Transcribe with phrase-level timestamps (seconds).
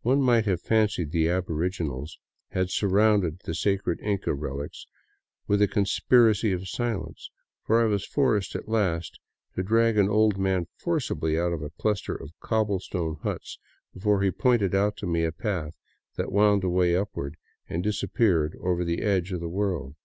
[0.00, 2.18] One might have fancied the aboriginals
[2.52, 4.86] had surrounded the sacred Inca relics
[5.46, 7.30] with a conspiracy of silence,
[7.64, 9.20] for I was forced at last
[9.56, 13.58] to drag an old man forcibly put of a cluster of cobble stone huts
[13.92, 15.76] before he pointed out to me a path
[16.16, 17.36] that wound away upward
[17.68, 19.96] and disappeared over the edge of the world.